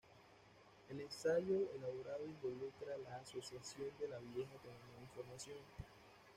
El 0.89 0.99
ensayo 0.99 1.69
elaborado 1.75 2.25
involucra 2.25 2.97
la 3.07 3.17
asociación 3.17 3.91
de 3.99 4.07
la 4.07 4.17
vieja 4.17 4.51
con 4.63 4.71
la 4.71 4.87
nueva 4.87 5.03
información. 5.03 5.57